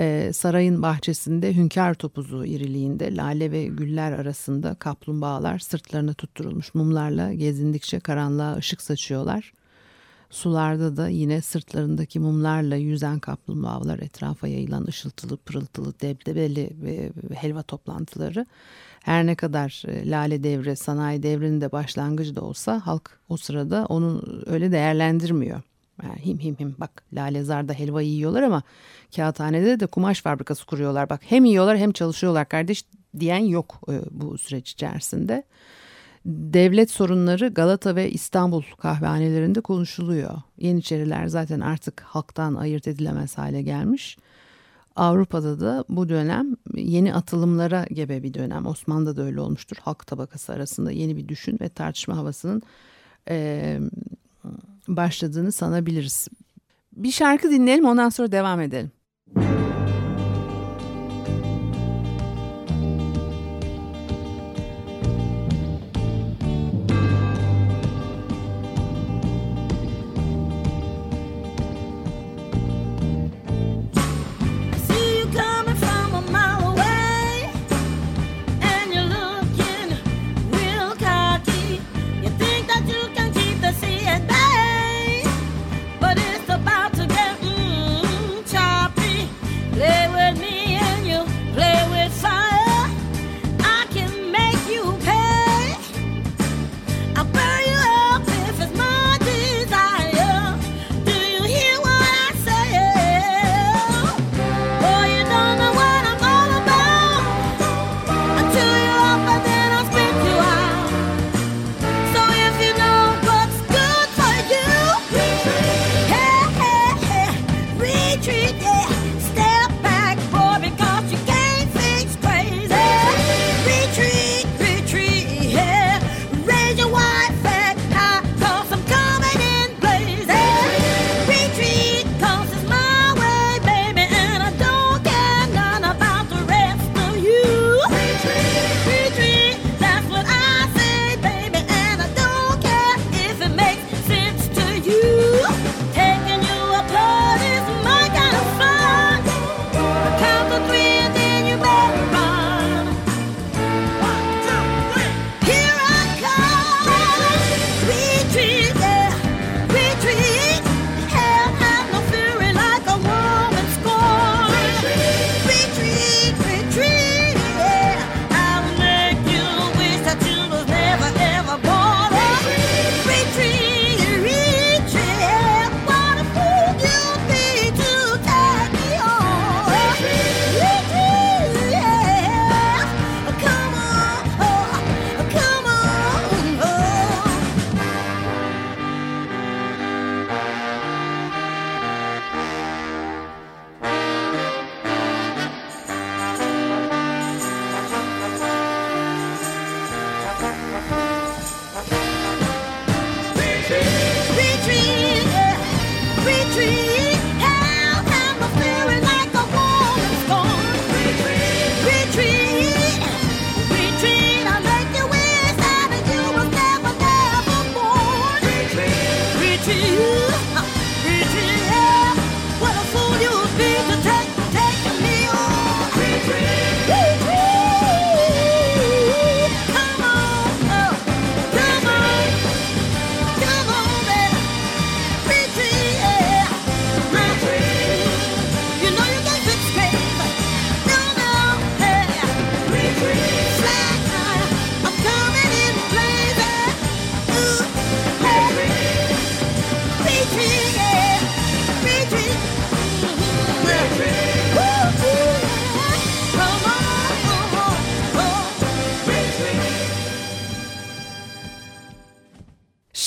e, 0.00 0.30
sarayın 0.32 0.82
bahçesinde 0.82 1.56
hünkâr 1.56 1.94
topuzu 1.94 2.44
iriliğinde 2.44 3.16
lale 3.16 3.52
ve 3.52 3.64
güller 3.64 4.12
arasında 4.12 4.74
kaplumbağalar 4.74 5.58
sırtlarına 5.58 6.14
tutturulmuş 6.14 6.74
mumlarla 6.74 7.32
gezindikçe 7.32 8.00
karanlığa 8.00 8.56
ışık 8.56 8.82
saçıyorlar. 8.82 9.52
Sularda 10.30 10.96
da 10.96 11.08
yine 11.08 11.42
sırtlarındaki 11.42 12.20
mumlarla 12.20 12.76
yüzen 12.76 13.18
kaplumbağalar 13.18 13.98
etrafa 13.98 14.48
yayılan 14.48 14.86
ışıltılı 14.88 15.36
pırıltılı 15.36 16.00
debdebeli 16.00 16.70
helva 17.34 17.62
toplantıları 17.62 18.46
her 19.02 19.26
ne 19.26 19.34
kadar 19.34 19.82
e, 19.88 20.10
lale 20.10 20.44
devre 20.44 20.76
sanayi 20.76 21.22
devrinin 21.22 21.60
de 21.60 21.72
başlangıcı 21.72 22.36
da 22.36 22.40
olsa 22.40 22.86
halk 22.86 23.18
o 23.28 23.36
sırada 23.36 23.86
onu 23.88 24.22
öyle 24.46 24.72
değerlendirmiyor. 24.72 25.62
Yani 26.02 26.26
him 26.26 26.38
him 26.38 26.56
him 26.56 26.76
bak 26.78 27.02
lalezarda 27.12 27.72
helva 27.72 28.02
yiyorlar 28.02 28.42
ama 28.42 28.62
kağıthanede 29.16 29.80
de 29.80 29.86
kumaş 29.86 30.22
fabrikası 30.22 30.66
kuruyorlar. 30.66 31.10
Bak 31.10 31.20
hem 31.24 31.44
yiyorlar 31.44 31.78
hem 31.78 31.92
çalışıyorlar 31.92 32.48
kardeş 32.48 32.84
diyen 33.20 33.44
yok 33.44 33.80
e, 33.88 34.00
bu 34.10 34.38
süreç 34.38 34.70
içerisinde. 34.70 35.42
Devlet 36.26 36.90
sorunları 36.90 37.48
Galata 37.48 37.96
ve 37.96 38.10
İstanbul 38.10 38.62
kahvehanelerinde 38.78 39.60
konuşuluyor. 39.60 40.34
Yeniçeriler 40.58 41.26
zaten 41.26 41.60
artık 41.60 42.00
halktan 42.00 42.54
ayırt 42.54 42.88
edilemez 42.88 43.38
hale 43.38 43.62
gelmiş. 43.62 44.16
Avrupa'da 44.98 45.60
da 45.60 45.84
bu 45.88 46.08
dönem 46.08 46.56
yeni 46.74 47.14
atılımlara 47.14 47.86
gebe 47.92 48.22
bir 48.22 48.34
dönem. 48.34 48.66
Osmanlı'da 48.66 49.16
da 49.16 49.22
öyle 49.22 49.40
olmuştur. 49.40 49.76
Halk 49.82 50.06
tabakası 50.06 50.52
arasında 50.52 50.90
yeni 50.92 51.16
bir 51.16 51.28
düşün 51.28 51.58
ve 51.60 51.68
tartışma 51.68 52.16
havasının 52.16 52.62
e, 53.28 53.78
başladığını 54.88 55.52
sanabiliriz. 55.52 56.28
Bir 56.92 57.10
şarkı 57.10 57.50
dinleyelim 57.50 57.84
ondan 57.84 58.08
sonra 58.08 58.32
devam 58.32 58.60
edelim. 58.60 58.90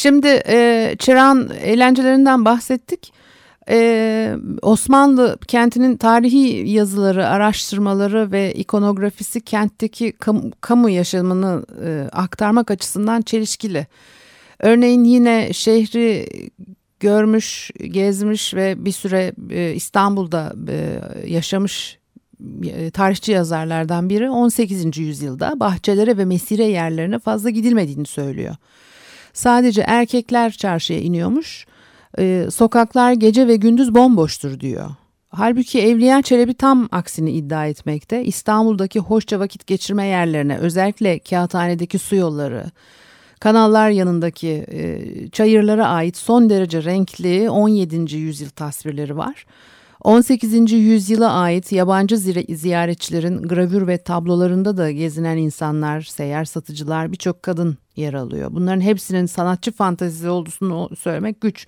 Şimdi 0.02 0.42
e, 0.48 0.96
Çırağan 1.00 1.50
eğlencelerinden 1.62 2.46
bahsettik. 2.46 3.14
Ee, 3.70 4.36
Osmanlı 4.62 5.38
kentinin 5.48 5.98
tarihi 5.98 6.70
yazıları, 6.70 7.28
araştırmaları 7.28 8.32
ve 8.32 8.54
ikonografisi 8.54 9.42
kentteki 9.42 10.12
kamu, 10.12 10.52
kamu 10.62 10.90
yaşamını 10.90 11.66
e, 11.86 12.10
aktarmak 12.12 12.72
açısından 12.72 13.22
çelişkili. 13.22 13.88
Örneğin 14.60 15.04
yine 15.04 15.54
şehri 15.54 16.28
görmüş, 17.00 17.72
gezmiş 17.92 18.54
ve 18.54 18.86
bir 18.86 18.92
süre 18.92 19.34
e, 19.50 19.74
İstanbul'da 19.74 20.54
e, 20.68 21.00
yaşamış 21.28 22.00
e, 22.64 22.92
tarihçi 22.92 23.32
yazarlardan 23.32 24.10
biri 24.10 24.30
18. 24.30 24.98
yüzyılda 24.98 25.60
bahçelere 25.60 26.18
ve 26.18 26.26
mesire 26.26 26.66
yerlerine 26.66 27.20
fazla 27.20 27.50
gidilmediğini 27.50 28.06
söylüyor. 28.06 28.56
Sadece 29.34 29.82
erkekler 29.88 30.52
çarşıya 30.52 31.00
iniyormuş. 31.00 31.66
Ee, 32.20 32.48
sokaklar 32.52 33.14
gece 33.14 33.48
ve 33.48 33.56
gündüz 33.56 33.96
bomboştur 33.96 34.60
diyor. 34.60 34.90
Halbuki 35.30 35.82
Evliya 35.82 36.22
Çelebi 36.22 36.54
tam 36.54 36.90
aksini 36.92 37.32
iddia 37.32 37.68
etmekte. 37.68 38.24
İstanbul'daki 38.24 39.00
hoşça 39.00 39.40
vakit 39.40 39.68
geçirme 39.68 40.06
yerlerine 40.06 40.58
özellikle 40.58 41.20
kağıthanedeki 41.20 42.00
su 42.00 42.16
yolları, 42.16 42.66
kanallar 43.40 43.90
yanındaki 43.90 44.66
e, 44.72 45.00
çayırlara 45.30 45.88
ait 45.88 46.18
son 46.18 46.50
derece 46.50 46.84
renkli 46.84 47.50
17. 47.50 48.16
yüzyıl 48.16 48.50
tasvirleri 48.50 49.18
var. 49.18 49.46
18. 50.04 50.72
yüzyıla 50.72 51.32
ait 51.32 51.72
yabancı 51.72 52.18
ziyaretçilerin 52.50 53.42
gravür 53.42 53.88
ve 53.88 53.98
tablolarında 53.98 54.78
da 54.78 54.92
gezinen 54.92 55.38
insanlar, 55.38 56.02
seyyar 56.02 56.46
satıcılar, 56.46 57.12
birçok 57.12 57.44
kadın 57.44 57.78
yer 57.96 58.14
alıyor. 58.14 58.50
Bunların 58.54 58.82
hepsinin 58.82 59.26
sanatçı 59.26 59.72
fantezisi 59.72 60.30
olduğunu 60.30 60.96
söylemek 60.96 61.42
güç. 61.42 61.68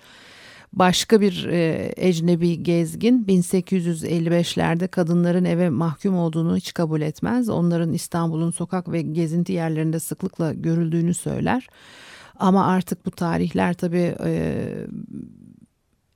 Başka 0.72 1.20
bir 1.20 1.44
e, 1.44 1.92
ecnebi 1.96 2.62
gezgin 2.62 3.24
1855'lerde 3.24 4.88
kadınların 4.88 5.44
eve 5.44 5.70
mahkum 5.70 6.16
olduğunu 6.16 6.56
hiç 6.56 6.74
kabul 6.74 7.00
etmez. 7.00 7.48
Onların 7.48 7.92
İstanbul'un 7.92 8.50
sokak 8.50 8.92
ve 8.92 9.02
gezinti 9.02 9.52
yerlerinde 9.52 9.98
sıklıkla 9.98 10.52
görüldüğünü 10.52 11.14
söyler. 11.14 11.68
Ama 12.38 12.66
artık 12.66 13.06
bu 13.06 13.10
tarihler 13.10 13.74
tabii 13.74 14.14
e, 14.24 14.64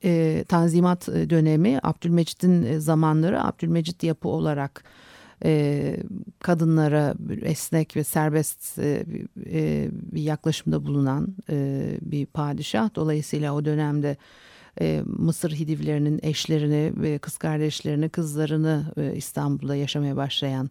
e, 0.03 0.43
Tanzimat 0.47 1.07
dönemi 1.07 1.79
Abdülmecit'in 1.83 2.79
zamanları 2.79 3.43
Abdülmecit 3.43 4.03
yapı 4.03 4.27
olarak 4.27 4.83
e, 5.45 5.95
kadınlara 6.39 7.15
esnek 7.41 7.95
ve 7.95 8.03
serbest 8.03 8.79
e, 8.79 9.05
e, 9.51 9.89
bir 9.91 10.21
yaklaşımda 10.21 10.85
bulunan 10.85 11.35
e, 11.49 11.87
bir 12.01 12.25
padişah. 12.25 12.95
Dolayısıyla 12.95 13.53
o 13.53 13.65
dönemde 13.65 14.17
e, 14.81 15.03
Mısır 15.05 15.51
Hidivlerinin 15.51 16.19
eşlerini 16.23 17.19
kız 17.19 17.37
kardeşlerini, 17.37 18.09
kızlarını 18.09 18.93
e, 18.97 19.15
İstanbul'da 19.15 19.75
yaşamaya 19.75 20.15
başlayan 20.15 20.69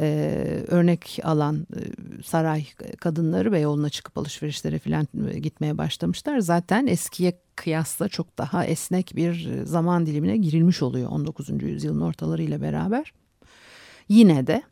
e, 0.00 0.64
örnek 0.68 1.18
alan 1.22 1.66
e, 1.76 1.80
saray 2.22 2.64
kadınları 3.00 3.52
ve 3.52 3.60
yoluna 3.60 3.90
çıkıp 3.90 4.18
alışverişlere 4.18 4.78
falan 4.78 5.08
e, 5.32 5.38
gitmeye 5.38 5.78
başlamışlar. 5.78 6.38
Zaten 6.38 6.86
eskiye 6.86 7.32
kıyasla 7.56 8.08
çok 8.08 8.38
daha 8.38 8.64
esnek 8.64 9.12
bir 9.16 9.64
zaman 9.64 10.06
dilimine 10.06 10.36
girilmiş 10.36 10.82
oluyor 10.82 11.10
19. 11.10 11.62
yüzyılın 11.62 12.00
ortalarıyla 12.00 12.62
beraber. 12.62 13.12
Yine 14.08 14.46
de 14.46 14.62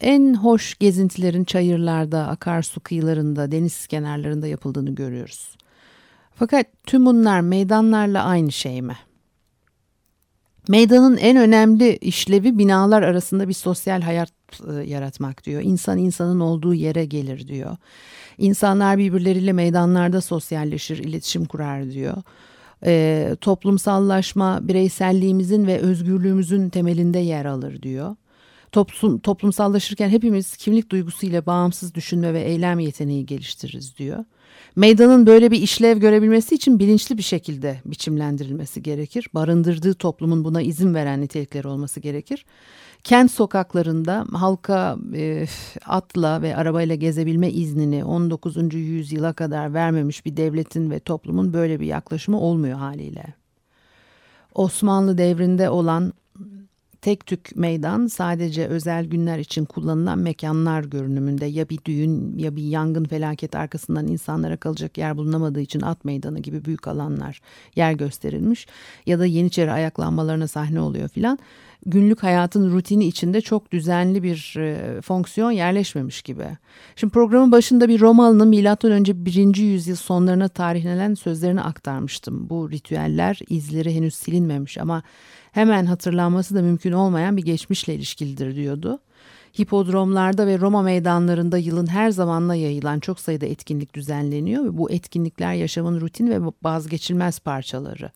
en 0.00 0.34
hoş 0.34 0.78
gezintilerin 0.78 1.44
çayırlarda, 1.44 2.28
akarsu 2.28 2.80
kıyılarında, 2.80 3.52
deniz 3.52 3.86
kenarlarında 3.86 4.46
yapıldığını 4.46 4.94
görüyoruz. 4.94 5.56
Fakat 6.34 6.66
tüm 6.86 7.06
bunlar 7.06 7.40
meydanlarla 7.40 8.24
aynı 8.24 8.52
şey 8.52 8.82
mi? 8.82 8.96
Meydanın 10.68 11.16
en 11.16 11.36
önemli 11.36 11.96
işlevi 11.96 12.58
binalar 12.58 13.02
arasında 13.02 13.48
bir 13.48 13.52
sosyal 13.52 14.00
hayat 14.00 14.32
e, 14.70 14.72
yaratmak 14.72 15.44
diyor. 15.44 15.62
İnsan 15.62 15.98
insanın 15.98 16.40
olduğu 16.40 16.74
yere 16.74 17.04
gelir 17.04 17.48
diyor. 17.48 17.76
İnsanlar 18.38 18.98
birbirleriyle 18.98 19.52
meydanlarda 19.52 20.20
sosyalleşir, 20.20 20.98
iletişim 20.98 21.44
kurar 21.44 21.90
diyor. 21.90 22.16
E, 22.84 23.36
toplumsallaşma 23.40 24.68
bireyselliğimizin 24.68 25.66
ve 25.66 25.78
özgürlüğümüzün 25.78 26.68
temelinde 26.68 27.18
yer 27.18 27.44
alır 27.44 27.82
diyor. 27.82 28.16
Toplum, 28.72 29.18
toplumsallaşırken 29.18 30.08
hepimiz 30.08 30.56
kimlik 30.56 30.90
duygusuyla 30.90 31.46
bağımsız 31.46 31.94
düşünme 31.94 32.34
ve 32.34 32.40
eylem 32.40 32.78
yeteneği 32.78 33.26
geliştiririz 33.26 33.96
diyor. 33.98 34.24
Meydanın 34.76 35.26
böyle 35.26 35.50
bir 35.50 35.62
işlev 35.62 35.98
görebilmesi 35.98 36.54
için 36.54 36.78
bilinçli 36.78 37.18
bir 37.18 37.22
şekilde 37.22 37.80
biçimlendirilmesi 37.84 38.82
gerekir. 38.82 39.28
Barındırdığı 39.34 39.94
toplumun 39.94 40.44
buna 40.44 40.62
izin 40.62 40.94
veren 40.94 41.20
nitelikleri 41.20 41.68
olması 41.68 42.00
gerekir. 42.00 42.44
Kent 43.04 43.30
sokaklarında 43.30 44.26
halka 44.32 44.96
e, 45.14 45.46
atla 45.86 46.42
ve 46.42 46.56
arabayla 46.56 46.94
gezebilme 46.94 47.50
iznini 47.50 48.04
19. 48.04 48.74
yüzyıla 48.74 49.32
kadar 49.32 49.74
vermemiş 49.74 50.26
bir 50.26 50.36
devletin 50.36 50.90
ve 50.90 51.00
toplumun 51.00 51.52
böyle 51.52 51.80
bir 51.80 51.86
yaklaşımı 51.86 52.40
olmuyor 52.40 52.78
haliyle. 52.78 53.24
Osmanlı 54.54 55.18
devrinde 55.18 55.70
olan 55.70 56.12
tek 57.02 57.26
tük 57.26 57.56
meydan 57.56 58.06
sadece 58.06 58.66
özel 58.66 59.04
günler 59.04 59.38
için 59.38 59.64
kullanılan 59.64 60.18
mekanlar 60.18 60.84
görünümünde 60.84 61.46
ya 61.46 61.68
bir 61.68 61.78
düğün 61.84 62.38
ya 62.38 62.56
bir 62.56 62.62
yangın 62.62 63.04
felaket 63.04 63.54
arkasından 63.54 64.06
insanlara 64.06 64.56
kalacak 64.56 64.98
yer 64.98 65.16
bulunamadığı 65.16 65.60
için 65.60 65.80
at 65.80 66.04
meydanı 66.04 66.38
gibi 66.38 66.64
büyük 66.64 66.88
alanlar 66.88 67.40
yer 67.76 67.92
gösterilmiş 67.92 68.66
ya 69.06 69.18
da 69.18 69.26
Yeniçeri 69.26 69.72
ayaklanmalarına 69.72 70.48
sahne 70.48 70.80
oluyor 70.80 71.08
filan 71.08 71.38
günlük 71.86 72.22
hayatın 72.22 72.70
rutini 72.72 73.06
içinde 73.06 73.40
çok 73.40 73.72
düzenli 73.72 74.22
bir 74.22 74.54
e, 74.58 75.00
fonksiyon 75.00 75.50
yerleşmemiş 75.50 76.22
gibi. 76.22 76.46
Şimdi 76.96 77.12
programın 77.12 77.52
başında 77.52 77.88
bir 77.88 78.00
Romalı'nın 78.00 78.48
milattan 78.48 78.92
önce 78.92 79.24
1. 79.24 79.56
yüzyıl 79.56 79.96
sonlarına 79.96 80.48
tarihlenen 80.48 81.14
sözlerini 81.14 81.62
aktarmıştım. 81.62 82.50
Bu 82.50 82.70
ritüeller 82.70 83.38
izleri 83.48 83.94
henüz 83.94 84.14
silinmemiş 84.14 84.78
ama 84.78 85.02
hemen 85.52 85.86
hatırlanması 85.86 86.54
da 86.54 86.62
mümkün 86.62 86.92
olmayan 86.92 87.36
bir 87.36 87.42
geçmişle 87.42 87.94
ilişkilidir 87.94 88.56
diyordu. 88.56 89.00
Hipodromlarda 89.60 90.46
ve 90.46 90.58
Roma 90.58 90.82
meydanlarında 90.82 91.58
yılın 91.58 91.86
her 91.86 92.10
zamanla 92.10 92.54
yayılan 92.54 93.00
çok 93.00 93.20
sayıda 93.20 93.46
etkinlik 93.46 93.94
düzenleniyor 93.94 94.64
ve 94.64 94.78
bu 94.78 94.90
etkinlikler 94.90 95.54
yaşamın 95.54 96.00
rutin 96.00 96.30
ve 96.30 96.40
vazgeçilmez 96.62 97.40
parçaları. 97.40 98.10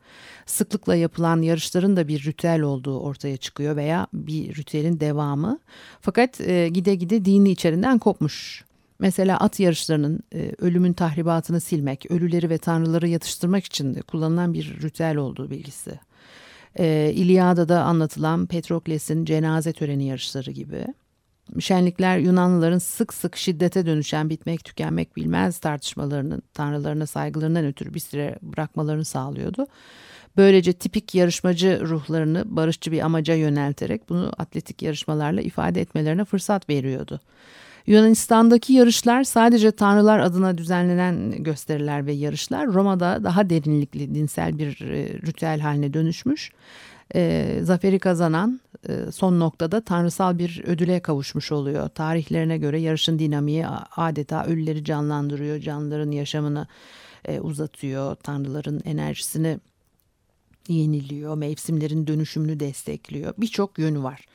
Sıklıkla 0.46 0.96
yapılan 0.96 1.42
yarışların 1.42 1.96
da 1.96 2.08
bir 2.08 2.24
ritüel 2.24 2.60
olduğu 2.60 3.00
ortaya 3.00 3.36
çıkıyor 3.36 3.76
veya 3.76 4.06
bir 4.12 4.56
ritüelin 4.56 5.00
devamı. 5.00 5.58
Fakat 6.00 6.40
e, 6.40 6.68
gide 6.68 6.94
gide 6.94 7.24
dini 7.24 7.50
içerinden 7.50 7.98
kopmuş. 7.98 8.64
Mesela 8.98 9.36
at 9.36 9.60
yarışlarının 9.60 10.20
e, 10.34 10.52
ölümün 10.58 10.92
tahribatını 10.92 11.60
silmek, 11.60 12.10
ölüleri 12.10 12.50
ve 12.50 12.58
tanrıları 12.58 13.08
yatıştırmak 13.08 13.64
için 13.64 13.94
kullanılan 13.94 14.54
bir 14.54 14.78
ritüel 14.82 15.16
olduğu 15.16 15.50
bilgisi. 15.50 15.98
E, 16.78 17.12
İlyada'da 17.14 17.82
anlatılan 17.82 18.46
Petrokles'in 18.46 19.24
cenaze 19.24 19.72
töreni 19.72 20.04
yarışları 20.04 20.50
gibi. 20.50 20.86
Şenlikler 21.60 22.18
Yunanlıların 22.18 22.78
sık 22.78 23.14
sık 23.14 23.36
şiddete 23.36 23.86
dönüşen 23.86 24.30
bitmek 24.30 24.64
tükenmek 24.64 25.16
bilmez 25.16 25.58
tartışmalarının 25.58 26.42
tanrılarına 26.54 27.06
saygılarından 27.06 27.64
ötürü 27.64 27.94
bir 27.94 28.00
süre 28.00 28.38
bırakmalarını 28.42 29.04
sağlıyordu. 29.04 29.66
Böylece 30.36 30.72
tipik 30.72 31.14
yarışmacı 31.14 31.80
ruhlarını 31.84 32.56
barışçı 32.56 32.92
bir 32.92 33.00
amaca 33.00 33.34
yönelterek 33.34 34.08
bunu 34.08 34.32
atletik 34.38 34.82
yarışmalarla 34.82 35.40
ifade 35.40 35.80
etmelerine 35.80 36.24
fırsat 36.24 36.68
veriyordu. 36.68 37.20
Yunanistan'daki 37.86 38.72
yarışlar 38.72 39.24
sadece 39.24 39.70
tanrılar 39.70 40.18
adına 40.18 40.58
düzenlenen 40.58 41.42
gösteriler 41.42 42.06
ve 42.06 42.12
yarışlar 42.12 42.66
Roma'da 42.66 43.24
daha 43.24 43.50
derinlikli 43.50 44.14
dinsel 44.14 44.58
bir 44.58 44.80
e, 44.80 45.08
ritüel 45.26 45.60
haline 45.60 45.94
dönüşmüş. 45.94 46.52
E, 47.14 47.58
zaferi 47.62 47.98
kazanan 47.98 48.60
e, 48.88 49.12
son 49.12 49.40
noktada 49.40 49.80
tanrısal 49.80 50.38
bir 50.38 50.62
ödüle 50.66 51.00
kavuşmuş 51.00 51.52
oluyor. 51.52 51.88
Tarihlerine 51.88 52.58
göre 52.58 52.80
yarışın 52.80 53.18
dinamiği 53.18 53.66
adeta 53.96 54.44
ölüleri 54.44 54.84
canlandırıyor, 54.84 55.60
canlıların 55.60 56.10
yaşamını 56.10 56.66
e, 57.24 57.40
uzatıyor, 57.40 58.14
tanrıların 58.14 58.80
enerjisini 58.84 59.58
yeniliyor, 60.68 61.36
mevsimlerin 61.36 62.06
dönüşümünü 62.06 62.60
destekliyor. 62.60 63.34
Birçok 63.38 63.78
yönü 63.78 64.02
var. 64.02 64.26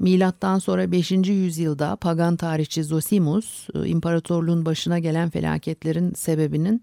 Milattan 0.00 0.58
sonra 0.58 0.92
5. 0.92 1.10
yüzyılda 1.10 1.96
pagan 1.96 2.36
tarihçi 2.36 2.84
Zosimus 2.84 3.68
e, 3.74 3.86
imparatorluğun 3.88 4.66
başına 4.66 4.98
gelen 4.98 5.30
felaketlerin 5.30 6.12
sebebinin 6.14 6.82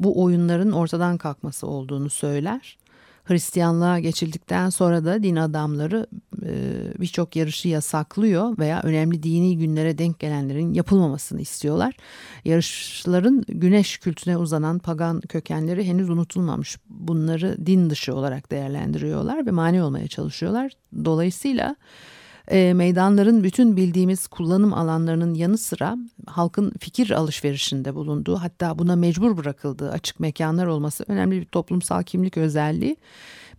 bu 0.00 0.22
oyunların 0.22 0.72
ortadan 0.72 1.18
kalkması 1.18 1.66
olduğunu 1.66 2.10
söyler. 2.10 2.78
Hristiyanlığa 3.24 3.98
geçildikten 3.98 4.70
sonra 4.70 5.04
da 5.04 5.22
din 5.22 5.36
adamları 5.36 6.06
e, 6.42 6.52
birçok 7.00 7.36
yarışı 7.36 7.68
yasaklıyor 7.68 8.58
veya 8.58 8.82
önemli 8.82 9.22
dini 9.22 9.58
günlere 9.58 9.98
denk 9.98 10.18
gelenlerin 10.18 10.72
yapılmamasını 10.72 11.40
istiyorlar. 11.40 11.96
Yarışların 12.44 13.44
güneş 13.48 13.98
kültüne 13.98 14.36
uzanan 14.36 14.78
pagan 14.78 15.20
kökenleri 15.20 15.84
henüz 15.84 16.10
unutulmamış. 16.10 16.76
Bunları 16.88 17.66
din 17.66 17.90
dışı 17.90 18.14
olarak 18.14 18.50
değerlendiriyorlar 18.50 19.46
ve 19.46 19.50
mani 19.50 19.82
olmaya 19.82 20.08
çalışıyorlar. 20.08 20.72
Dolayısıyla 21.04 21.76
e, 22.50 22.74
meydanların 22.74 23.44
bütün 23.44 23.76
bildiğimiz 23.76 24.26
kullanım 24.26 24.74
alanlarının 24.74 25.34
yanı 25.34 25.58
sıra 25.58 25.96
halkın 26.26 26.72
fikir 26.80 27.10
alışverişinde 27.10 27.94
bulunduğu 27.94 28.36
hatta 28.36 28.78
buna 28.78 28.96
mecbur 28.96 29.36
bırakıldığı 29.36 29.90
açık 29.90 30.20
mekanlar 30.20 30.66
olması 30.66 31.04
önemli 31.08 31.40
bir 31.40 31.44
toplumsal 31.44 32.02
kimlik 32.02 32.36
özelliği. 32.36 32.96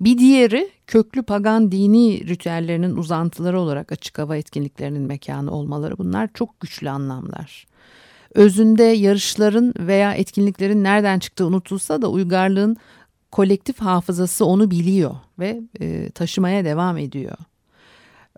Bir 0.02 0.18
diğeri 0.18 0.70
köklü 0.88 1.24
pagan 1.24 1.72
dini 1.72 2.28
ritüellerinin 2.28 2.96
uzantıları 2.96 3.60
olarak 3.60 3.92
açık 3.92 4.20
hava 4.20 4.38
etkinliklerinin 4.38 5.02
mekanı 5.02 5.52
olmaları 5.52 5.98
bunlar 5.98 6.30
çok 6.34 6.60
güçlü 6.60 6.90
anlamlar. 6.90 7.68
Özünde 8.34 8.84
yarışların 8.84 9.74
veya 9.80 10.14
etkinliklerin 10.14 10.84
nereden 10.84 11.20
çıktığı 11.20 11.46
unutulsa 11.46 12.02
da 12.02 12.10
uygarlığın 12.10 12.78
kolektif 13.32 13.80
hafızası 13.80 14.46
onu 14.46 14.72
biliyor 14.72 15.16
ve 15.40 15.62
e, 15.80 16.10
taşımaya 16.10 16.66
devam 16.66 16.98
ediyor. 16.98 17.38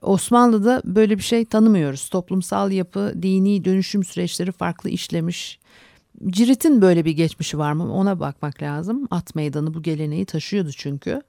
Osmanlı'da 0.02 0.82
böyle 0.86 1.18
bir 1.18 1.24
şey 1.24 1.46
tanımıyoruz. 1.46 2.10
Toplumsal 2.10 2.72
yapı, 2.72 3.14
dini 3.22 3.66
dönüşüm 3.66 4.04
süreçleri 4.04 4.52
farklı 4.52 4.90
işlemiş. 4.90 5.60
Cirit'in 6.28 6.82
böyle 6.82 7.06
bir 7.06 7.12
geçmişi 7.12 7.58
var 7.58 7.74
mı 7.74 7.94
ona 7.94 8.20
bakmak 8.20 8.62
lazım. 8.62 9.08
At 9.12 9.36
meydanı 9.36 9.74
bu 9.74 9.82
geleneği 9.82 10.26
taşıyordu 10.26 10.72
çünkü. 10.72 11.22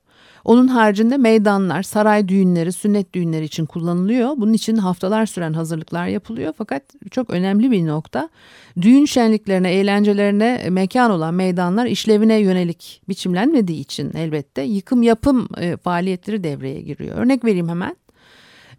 Onun 0.45 0.69
haricinde 0.69 1.17
meydanlar, 1.17 1.83
saray 1.83 2.29
düğünleri, 2.29 2.73
sünnet 2.73 3.15
düğünleri 3.15 3.45
için 3.45 3.67
kullanılıyor. 3.67 4.33
Bunun 4.37 4.53
için 4.53 4.77
haftalar 4.77 5.27
süren 5.27 5.53
hazırlıklar 5.53 6.07
yapılıyor. 6.07 6.55
Fakat 6.59 6.83
çok 7.11 7.31
önemli 7.31 7.71
bir 7.71 7.87
nokta 7.87 8.29
düğün 8.81 9.05
şenliklerine, 9.05 9.73
eğlencelerine 9.73 10.67
mekan 10.71 11.11
olan 11.11 11.35
meydanlar 11.35 11.87
işlevine 11.87 12.37
yönelik 12.37 13.03
biçimlenmediği 13.09 13.81
için 13.81 14.13
elbette 14.17 14.63
yıkım 14.63 15.03
yapım 15.03 15.49
e, 15.57 15.77
faaliyetleri 15.77 16.45
devreye 16.45 16.81
giriyor. 16.81 17.17
Örnek 17.19 17.45
vereyim 17.45 17.69
hemen. 17.69 17.97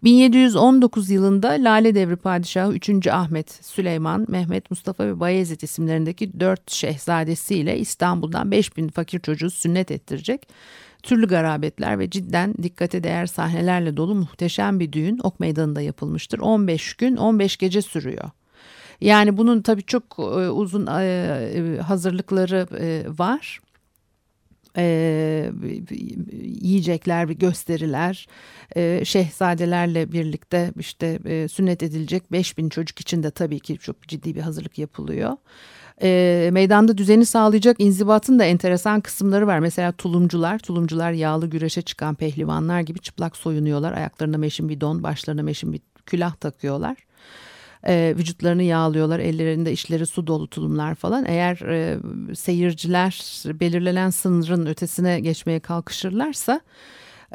1719 0.02 1.10
yılında 1.10 1.48
Lale 1.48 1.94
Devri 1.94 2.16
Padişahı 2.16 2.72
3. 2.72 3.06
Ahmet, 3.06 3.50
Süleyman, 3.50 4.26
Mehmet, 4.28 4.70
Mustafa 4.70 5.06
ve 5.06 5.20
Bayezid 5.20 5.60
isimlerindeki 5.60 6.40
4 6.40 6.70
şehzadesiyle 6.70 7.78
İstanbul'dan 7.78 8.50
5000 8.50 8.88
fakir 8.88 9.20
çocuğu 9.20 9.50
sünnet 9.50 9.90
ettirecek. 9.90 10.48
Türlü 11.02 11.28
garabetler 11.28 11.98
ve 11.98 12.10
cidden 12.10 12.54
dikkate 12.62 13.04
değer 13.04 13.26
sahnelerle 13.26 13.96
dolu 13.96 14.14
muhteşem 14.14 14.80
bir 14.80 14.92
düğün 14.92 15.20
Ok 15.22 15.40
Meydanı'nda 15.40 15.80
yapılmıştır. 15.80 16.38
15 16.38 16.94
gün 16.94 17.16
15 17.16 17.56
gece 17.56 17.82
sürüyor. 17.82 18.30
Yani 19.00 19.36
bunun 19.36 19.62
tabii 19.62 19.82
çok 19.82 20.04
e, 20.18 20.22
uzun 20.50 20.86
e, 20.86 21.02
e, 21.02 21.80
hazırlıkları 21.80 22.66
var 23.18 23.60
e, 24.76 25.52
yiyecekler, 26.42 27.24
gösteriler, 27.24 28.26
e, 28.76 29.04
şehzadelerle 29.04 30.12
birlikte 30.12 30.72
işte 30.78 31.18
e, 31.24 31.48
sünnet 31.48 31.82
edilecek 31.82 32.32
5000 32.32 32.68
çocuk 32.68 33.00
için 33.00 33.22
de 33.22 33.30
tabii 33.30 33.60
ki 33.60 33.78
çok 33.78 34.02
ciddi 34.02 34.34
bir 34.34 34.40
hazırlık 34.40 34.78
yapılıyor. 34.78 35.36
E, 36.02 36.50
meydanda 36.52 36.98
düzeni 36.98 37.26
sağlayacak 37.26 37.76
inzibatın 37.80 38.38
da 38.38 38.44
enteresan 38.44 39.00
kısımları 39.00 39.46
var. 39.46 39.58
Mesela 39.58 39.92
tulumcular, 39.92 40.58
tulumcular 40.58 41.12
yağlı 41.12 41.46
güreşe 41.46 41.82
çıkan 41.82 42.14
pehlivanlar 42.14 42.80
gibi 42.80 42.98
çıplak 42.98 43.36
soyunuyorlar. 43.36 43.92
Ayaklarına 43.92 44.38
meşin 44.38 44.68
bir 44.68 44.80
don, 44.80 45.02
başlarına 45.02 45.42
meşin 45.42 45.72
bir 45.72 45.80
külah 46.06 46.34
takıyorlar 46.34 46.96
e, 47.88 48.14
vücutlarını 48.18 48.62
yağlıyorlar 48.62 49.18
ellerinde 49.18 49.72
işleri 49.72 50.06
su 50.06 50.26
dolu 50.26 50.46
tulumlar 50.46 50.94
falan 50.94 51.24
eğer 51.28 51.56
e, 51.56 51.98
seyirciler 52.34 53.42
belirlenen 53.60 54.10
sınırın 54.10 54.66
ötesine 54.66 55.20
geçmeye 55.20 55.60
kalkışırlarsa 55.60 56.60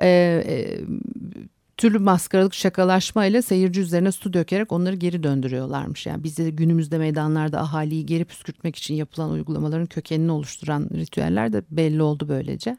e, 0.01 0.07
e, 0.47 0.79
türlü 1.77 1.99
maskaralık 1.99 2.53
şakalaşma 2.53 3.25
ile 3.25 3.41
seyirci 3.41 3.81
üzerine 3.81 4.12
su 4.12 4.33
dökerek 4.33 4.71
onları 4.71 4.95
geri 4.95 5.23
döndürüyorlarmış. 5.23 6.05
Yani 6.05 6.23
bizde 6.23 6.45
de 6.91 6.97
meydanlarda 6.97 7.60
ahaliyi 7.60 8.05
geri 8.05 8.25
püskürtmek 8.25 8.75
için 8.75 8.95
yapılan 8.95 9.31
uygulamaların 9.31 9.86
kökenini 9.86 10.31
oluşturan 10.31 10.89
ritüeller 10.93 11.53
de 11.53 11.63
belli 11.71 12.01
oldu 12.01 12.25
böylece. 12.29 12.77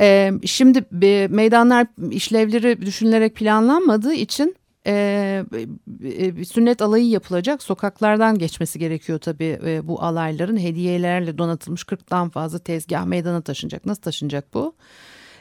Ee, 0.00 0.32
şimdi 0.44 0.84
meydanlar 1.30 1.86
işlevleri 2.10 2.86
düşünülerek 2.86 3.34
planlanmadığı 3.34 4.14
için 4.14 4.56
e, 4.86 5.44
e, 6.04 6.44
sünnet 6.44 6.82
alayı 6.82 7.08
yapılacak 7.08 7.62
sokaklardan 7.62 8.38
geçmesi 8.38 8.78
gerekiyor 8.78 9.18
tabii 9.18 9.58
e, 9.66 9.88
bu 9.88 10.02
alayların 10.02 10.56
hediyelerle 10.56 11.38
donatılmış 11.38 11.82
40'tan 11.82 12.30
fazla 12.30 12.58
tezgah 12.58 13.04
meydana 13.04 13.40
taşınacak. 13.40 13.86
Nasıl 13.86 14.02
taşınacak 14.02 14.54
bu? 14.54 14.74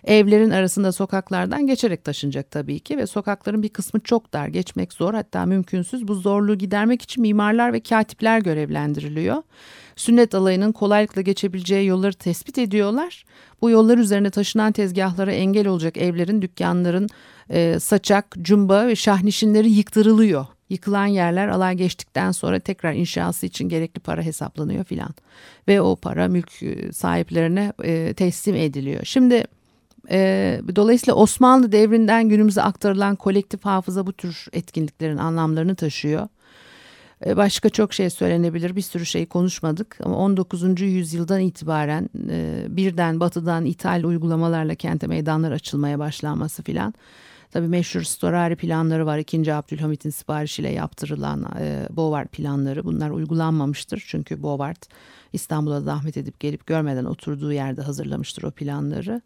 Evlerin 0.04 0.50
arasında 0.50 0.92
sokaklardan 0.92 1.68
geçerek 1.68 2.04
taşınacak 2.04 2.52
tabii 2.52 2.80
ki 2.80 2.98
ve 2.98 3.08
sokakların 3.08 3.64
bir 3.64 3.70
kısmı 3.70 4.00
çok 4.00 4.34
dar 4.34 4.48
geçmek 4.48 4.94
zor 4.94 5.14
hatta 5.14 5.46
mümkünsüz. 5.46 6.08
Bu 6.08 6.16
zorluğu 6.16 6.58
gidermek 6.58 7.02
için 7.02 7.22
mimarlar 7.22 7.74
ve 7.74 7.80
katipler 7.80 8.40
görevlendiriliyor. 8.40 9.44
Sünnet 9.96 10.36
alayının 10.36 10.72
kolaylıkla 10.72 11.22
geçebileceği 11.22 11.88
yolları 11.88 12.14
tespit 12.14 12.58
ediyorlar. 12.58 13.26
Bu 13.62 13.70
yollar 13.70 13.98
üzerine 13.98 14.30
taşınan 14.30 14.72
tezgahlara 14.72 15.32
engel 15.32 15.68
olacak 15.68 15.98
evlerin, 15.98 16.42
dükkanların, 16.42 17.10
e, 17.52 17.80
saçak, 17.80 18.36
cumba 18.42 18.88
ve 18.88 18.96
şahnişinleri 18.96 19.72
yıktırılıyor. 19.72 20.46
Yıkılan 20.70 21.06
yerler 21.06 21.48
alay 21.48 21.76
geçtikten 21.76 22.32
sonra 22.32 22.60
tekrar 22.60 22.94
inşası 22.94 23.46
için 23.46 23.70
gerekli 23.70 24.00
para 24.00 24.22
hesaplanıyor 24.22 24.84
filan. 24.84 25.10
Ve 25.68 25.82
o 25.82 25.96
para 25.96 26.28
mülk 26.28 26.64
e, 26.64 26.92
sahiplerine 26.92 27.74
e, 27.84 28.14
teslim 28.14 28.56
ediliyor. 28.56 29.02
Şimdi 29.04 29.44
e, 30.12 30.62
dolayısıyla 30.76 31.16
Osmanlı 31.16 31.72
devrinden 31.72 32.30
günümüze 32.30 32.62
aktarılan 32.62 33.16
kolektif 33.16 33.66
hafıza 33.66 34.08
bu 34.08 34.14
tür 34.14 34.46
etkinliklerin 34.54 35.18
anlamlarını 35.18 35.76
taşıyor. 35.76 36.28
E, 37.26 37.38
başka 37.38 37.70
çok 37.70 37.94
şey 37.94 38.10
söylenebilir 38.10 38.76
bir 38.76 38.82
sürü 38.82 39.06
şey 39.06 39.26
konuşmadık 39.26 39.98
ama 40.04 40.16
19. 40.16 40.82
yüzyıldan 40.82 41.42
itibaren 41.42 42.10
e, 42.30 42.66
birden 42.70 43.20
batıdan 43.20 43.66
ithal 43.66 44.04
uygulamalarla 44.04 44.76
kente 44.76 45.08
meydanlar 45.08 45.52
açılmaya 45.52 46.00
başlanması 46.00 46.64
filan 46.64 46.94
Tabii 47.52 47.68
meşhur 47.68 48.02
Storari 48.02 48.56
planları 48.56 49.06
var. 49.06 49.18
2. 49.18 49.54
Abdülhamit'in 49.54 50.10
siparişiyle 50.10 50.70
yaptırılan 50.70 51.46
e, 51.60 51.88
Bovard 51.90 52.28
planları. 52.28 52.86
Bunlar 52.86 53.10
uygulanmamıştır. 53.10 54.04
Çünkü 54.08 54.44
Bovard 54.44 54.84
İstanbul'a 55.34 55.82
zahmet 55.82 56.18
edip 56.18 56.40
gelip 56.40 56.66
görmeden 56.66 57.06
oturduğu 57.06 57.54
yerde 57.54 57.82
hazırlamıştır 57.82 58.44
o 58.44 58.52
planları. 58.52 59.22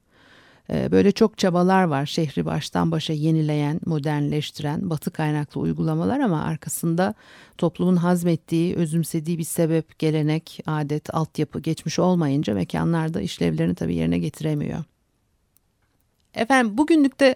E, 0.69 0.91
böyle 0.91 1.11
çok 1.11 1.37
çabalar 1.37 1.83
var 1.83 2.05
şehri 2.05 2.45
baştan 2.45 2.91
başa 2.91 3.13
yenileyen, 3.13 3.79
modernleştiren, 3.85 4.89
batı 4.89 5.11
kaynaklı 5.11 5.61
uygulamalar 5.61 6.19
ama 6.19 6.43
arkasında 6.43 7.13
toplumun 7.57 7.95
hazmettiği, 7.95 8.75
özümsediği 8.75 9.37
bir 9.37 9.43
sebep, 9.43 9.99
gelenek, 9.99 10.59
adet, 10.65 11.15
altyapı 11.15 11.59
geçmiş 11.59 11.99
olmayınca 11.99 12.53
mekanlarda 12.53 13.21
işlevlerini 13.21 13.75
tabii 13.75 13.95
yerine 13.95 14.19
getiremiyor. 14.19 14.83
Efendim 16.33 16.77
bugünlük 16.77 17.19
de 17.19 17.35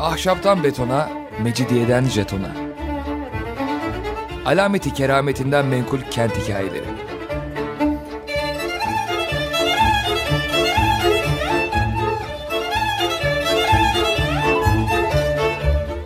Ahşaptan 0.00 0.64
betona, 0.64 1.08
Mecidiyeden 1.42 2.04
jetona. 2.04 2.50
Alameti 4.46 4.94
kerametinden 4.94 5.66
menkul 5.66 6.00
kent 6.10 6.38
hikayeleri. 6.38 7.05